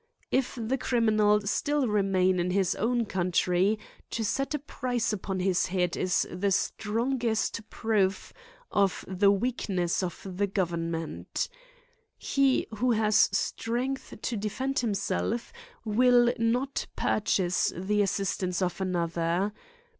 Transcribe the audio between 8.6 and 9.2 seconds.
of